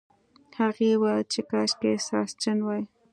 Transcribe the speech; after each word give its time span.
هغې 0.59 0.91
وویل 0.95 1.25
چې 1.33 1.41
کاشکې 1.49 1.91
ساسچن 2.07 2.57
وای. 2.63 2.83